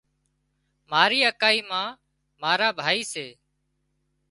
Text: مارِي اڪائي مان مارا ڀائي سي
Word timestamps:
مارِي 0.91 1.19
اڪائي 1.31 1.59
مان 1.69 1.89
مارا 2.41 2.69
ڀائي 2.79 3.01
سي 3.13 3.27